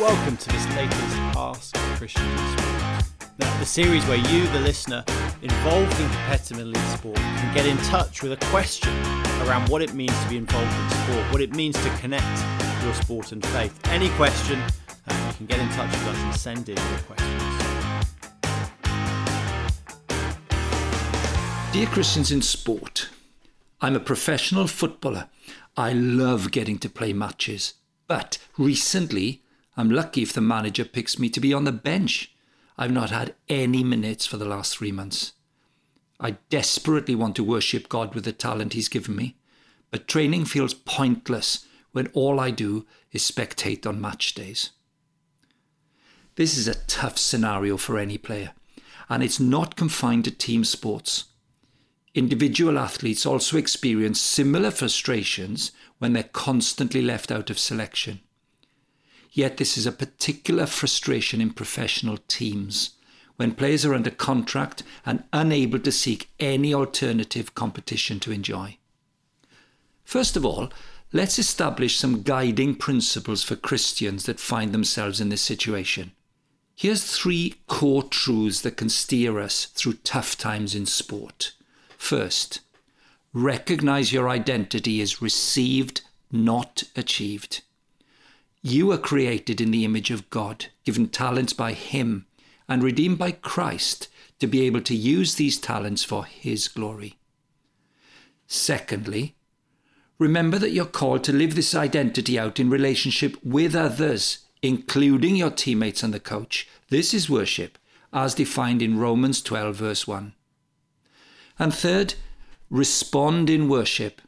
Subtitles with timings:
[0.00, 2.24] Welcome to this latest Ask Christians
[3.38, 5.04] Now, the series where you, the listener,
[5.42, 8.96] involved in competitive elite sport, can get in touch with a question
[9.42, 12.24] around what it means to be involved in sport, what it means to connect
[12.82, 13.78] your sport and faith.
[13.88, 14.58] Any question,
[15.06, 17.42] uh, you can get in touch with us and send in your questions.
[21.74, 23.10] Dear Christians in sport,
[23.82, 25.28] I'm a professional footballer.
[25.76, 27.74] I love getting to play matches.
[28.06, 29.42] But recently,
[29.80, 32.34] I'm lucky if the manager picks me to be on the bench.
[32.76, 35.32] I've not had any minutes for the last three months.
[36.20, 39.38] I desperately want to worship God with the talent He's given me,
[39.90, 44.72] but training feels pointless when all I do is spectate on match days.
[46.34, 48.52] This is a tough scenario for any player,
[49.08, 51.24] and it's not confined to team sports.
[52.14, 58.20] Individual athletes also experience similar frustrations when they're constantly left out of selection.
[59.32, 62.90] Yet this is a particular frustration in professional teams
[63.36, 68.76] when players are under contract and unable to seek any alternative competition to enjoy.
[70.04, 70.70] First of all,
[71.12, 76.12] let's establish some guiding principles for Christians that find themselves in this situation.
[76.74, 81.52] Here's three core truths that can steer us through tough times in sport.
[81.96, 82.60] First,
[83.32, 86.00] recognize your identity is received,
[86.32, 87.62] not achieved.
[88.62, 92.26] You are created in the image of God, given talents by Him,
[92.68, 94.08] and redeemed by Christ
[94.38, 97.18] to be able to use these talents for His glory.
[98.46, 99.34] Secondly,
[100.18, 105.50] remember that you're called to live this identity out in relationship with others, including your
[105.50, 106.68] teammates and the coach.
[106.90, 107.78] This is worship,
[108.12, 110.34] as defined in Romans 12, verse 1.
[111.58, 112.14] And third,
[112.68, 114.20] respond in worship.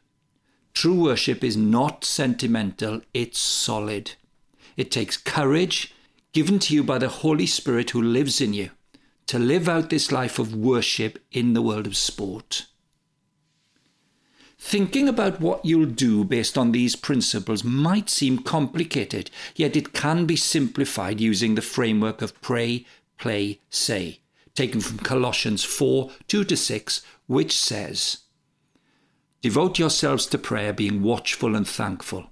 [0.73, 4.13] True worship is not sentimental, it's solid.
[4.75, 5.93] It takes courage
[6.31, 8.71] given to you by the Holy Spirit who lives in you
[9.27, 12.65] to live out this life of worship in the world of sport.
[14.57, 20.25] Thinking about what you'll do based on these principles might seem complicated, yet it can
[20.25, 22.85] be simplified using the framework of pray,
[23.17, 24.19] play, say,
[24.55, 28.19] taken from Colossians 4 2 to 6, which says,
[29.41, 32.29] Devote yourselves to prayer, being watchful and thankful.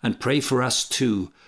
[0.00, 1.32] And pray for us too,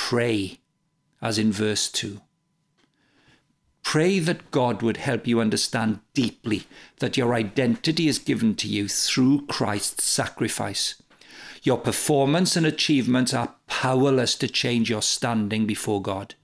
[0.00, 0.58] pray,
[1.20, 2.20] as in verse 2.
[3.82, 6.66] Pray that God would help you understand deeply
[7.00, 11.02] that your identity is given to you through Christ's sacrifice.
[11.62, 16.36] Your performance and achievements are powerless to change your standing before God.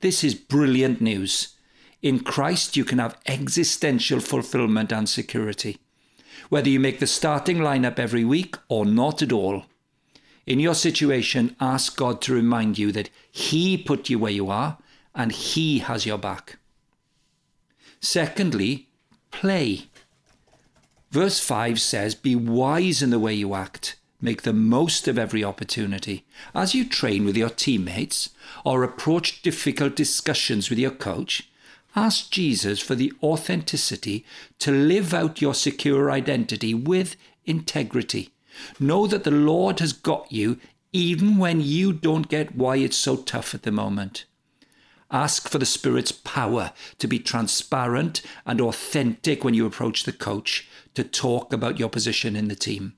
[0.00, 1.54] This is brilliant news.
[2.00, 5.78] In Christ, you can have existential fulfillment and security.
[6.48, 9.66] Whether you make the starting lineup every week or not at all,
[10.46, 14.78] in your situation, ask God to remind you that He put you where you are
[15.14, 16.58] and He has your back.
[18.00, 18.88] Secondly,
[19.30, 19.88] play.
[21.10, 23.96] Verse 5 says, Be wise in the way you act.
[24.20, 26.24] Make the most of every opportunity.
[26.54, 28.30] As you train with your teammates
[28.64, 31.50] or approach difficult discussions with your coach,
[31.96, 34.24] ask Jesus for the authenticity
[34.58, 37.16] to live out your secure identity with
[37.46, 38.33] integrity.
[38.78, 40.58] Know that the Lord has got you
[40.92, 44.24] even when you don't get why it's so tough at the moment.
[45.10, 50.68] Ask for the Spirit's power to be transparent and authentic when you approach the coach
[50.94, 52.94] to talk about your position in the team.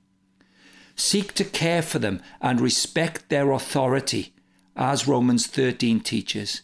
[0.95, 4.33] Seek to care for them and respect their authority,
[4.75, 6.61] as Romans 13 teaches.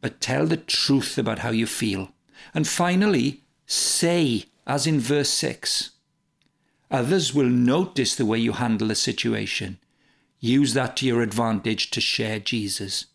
[0.00, 2.12] But tell the truth about how you feel.
[2.54, 5.90] And finally, say, as in verse 6.
[6.90, 9.78] Others will notice the way you handle a situation.
[10.40, 13.06] Use that to your advantage to share Jesus.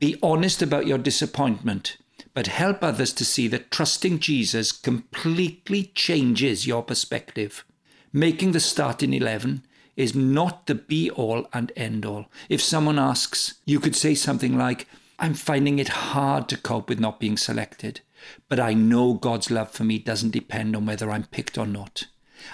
[0.00, 1.96] Be honest about your disappointment,
[2.32, 7.64] but help others to see that trusting Jesus completely changes your perspective.
[8.12, 9.64] Making the start in 11
[9.96, 12.26] is not the be all and end all.
[12.48, 14.88] If someone asks, you could say something like,
[15.18, 18.00] I'm finding it hard to cope with not being selected,
[18.48, 22.06] but I know God's love for me doesn't depend on whether I'm picked or not.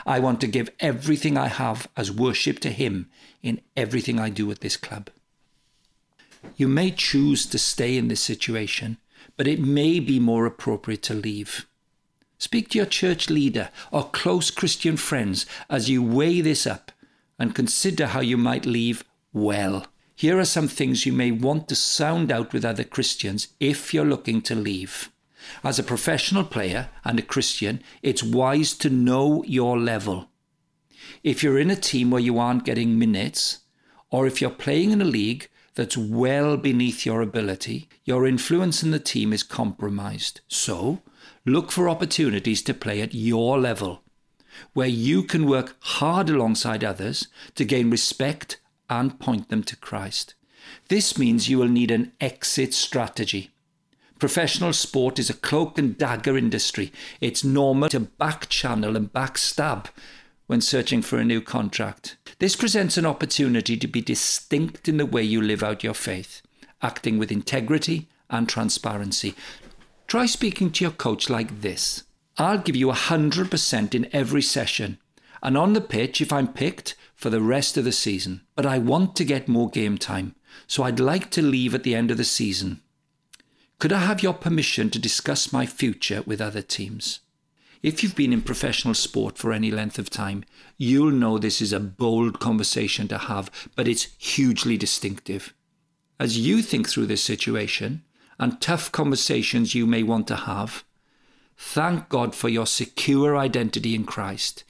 [0.07, 3.09] I want to give everything I have as worship to Him
[3.43, 5.11] in everything I do at this club.
[6.57, 8.99] You may choose to stay in this situation,
[9.37, 11.67] but it may be more appropriate to leave.
[12.39, 16.91] Speak to your church leader or close Christian friends as you weigh this up
[17.39, 19.87] and consider how you might leave well.
[20.17, 24.05] Here are some things you may want to sound out with other Christians if you're
[24.05, 25.11] looking to leave.
[25.63, 30.29] As a professional player and a Christian, it's wise to know your level.
[31.23, 33.61] If you're in a team where you aren't getting minutes,
[34.11, 38.91] or if you're playing in a league that's well beneath your ability, your influence in
[38.91, 40.41] the team is compromised.
[40.49, 41.01] So,
[41.47, 44.03] look for opportunities to play at your level,
[44.73, 50.35] where you can work hard alongside others to gain respect and point them to Christ.
[50.89, 53.51] This means you will need an exit strategy.
[54.21, 56.93] Professional sport is a cloak and dagger industry.
[57.23, 59.87] It's normal to back channel and backstab
[60.47, 62.19] when searching for a new contract.
[62.39, 66.43] This presents an opportunity to be distinct in the way you live out your faith,
[66.83, 69.35] acting with integrity and transparency.
[70.07, 72.05] Try speaking to your coach like this
[72.37, 74.99] I'll give you 100% in every session,
[75.43, 78.43] and on the pitch if I'm picked for the rest of the season.
[78.55, 80.35] But I want to get more game time,
[80.67, 82.83] so I'd like to leave at the end of the season.
[83.81, 87.21] Could I have your permission to discuss my future with other teams?
[87.83, 90.45] If you've been in professional sport for any length of time,
[90.77, 95.55] you'll know this is a bold conversation to have, but it's hugely distinctive.
[96.19, 98.05] As you think through this situation
[98.39, 100.85] and tough conversations you may want to have,
[101.57, 104.63] thank God for your secure identity in Christ.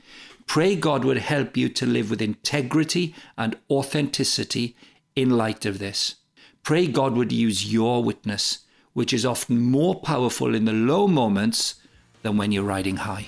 [0.47, 4.77] Pray God would help you to live with integrity and authenticity
[5.17, 6.15] in light of this.
[6.63, 8.61] Pray God would use your witness,
[8.93, 11.77] which is often more powerful in the low moments
[12.23, 13.27] than when you're riding high.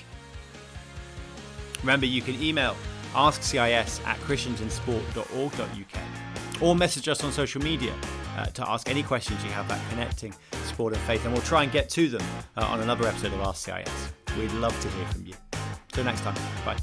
[1.81, 2.75] Remember, you can email
[3.13, 7.93] askcis at christiansinsport.org.uk or message us on social media
[8.37, 10.33] uh, to ask any questions you have about connecting
[10.65, 12.21] sport and faith, and we'll try and get to them
[12.57, 14.13] uh, on another episode of Ask CIS.
[14.37, 15.33] We'd love to hear from you.
[15.91, 16.35] Till next time,
[16.65, 16.77] bye.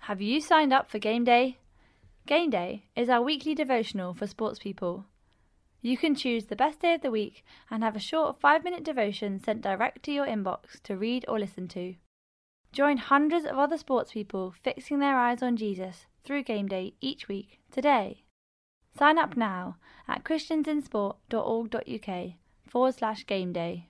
[0.00, 1.58] Have you signed up for Game Day?
[2.26, 5.04] Game Day is our weekly devotional for sports people.
[5.82, 8.82] You can choose the best day of the week and have a short five minute
[8.82, 11.96] devotion sent direct to your inbox to read or listen to.
[12.72, 17.28] Join hundreds of other sports people fixing their eyes on Jesus through game day each
[17.28, 18.22] week today.
[18.96, 19.76] Sign up now
[20.08, 22.32] at christiansinsport.org.uk
[22.66, 23.88] forward slash game day.